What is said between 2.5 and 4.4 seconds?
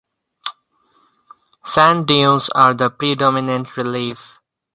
are the predominant relief.